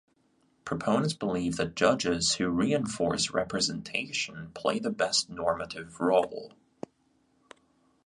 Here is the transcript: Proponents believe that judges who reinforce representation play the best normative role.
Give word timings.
Proponents 0.65 1.13
believe 1.13 1.57
that 1.57 1.75
judges 1.75 2.33
who 2.33 2.49
reinforce 2.49 3.29
representation 3.29 4.49
play 4.55 4.79
the 4.79 4.89
best 4.89 5.29
normative 5.29 5.99
role. 5.99 6.53